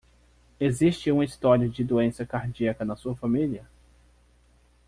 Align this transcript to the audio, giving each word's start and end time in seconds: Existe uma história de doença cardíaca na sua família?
Existe 0.59 1.11
uma 1.11 1.23
história 1.23 1.69
de 1.69 1.83
doença 1.83 2.25
cardíaca 2.25 2.83
na 2.83 2.95
sua 2.95 3.15
família? 3.15 3.67